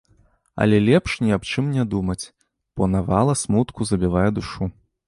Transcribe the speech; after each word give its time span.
Але 0.61 0.79
лепш 0.85 1.11
ні 1.25 1.35
аб 1.37 1.43
чым 1.53 1.69
не 1.75 1.85
думаць, 1.93 2.25
бо 2.75 2.89
навала 2.95 3.39
смутку 3.45 3.81
забівае 3.93 4.27
душу. 4.43 4.63